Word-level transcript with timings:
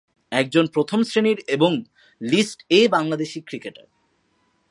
একজন 0.31 0.65
প্রথম 0.67 0.99
শ্রেণীর 1.03 1.39
এবং 1.47 1.71
লিস্ট 2.21 2.59
এ 2.69 2.81
বাংলাদেশী 2.87 3.39
ক্রিকেটার। 3.41 3.87